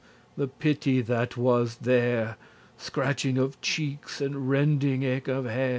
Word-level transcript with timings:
the 0.35 0.47
pity 0.47 0.99
that 0.99 1.37
was 1.37 1.75
there, 1.75 2.35
Scratching 2.75 3.37
of 3.37 3.61
cheeks, 3.61 4.19
and 4.19 4.49
rending 4.49 5.03
eke 5.03 5.27
of 5.27 5.45
hair. 5.45 5.69